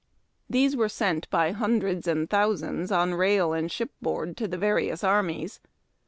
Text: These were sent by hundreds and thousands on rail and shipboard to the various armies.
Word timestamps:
These 0.49 0.75
were 0.75 0.89
sent 0.89 1.29
by 1.29 1.51
hundreds 1.51 2.07
and 2.07 2.27
thousands 2.27 2.91
on 2.91 3.13
rail 3.13 3.53
and 3.53 3.71
shipboard 3.71 4.35
to 4.37 4.47
the 4.47 4.57
various 4.57 5.03
armies. 5.03 5.59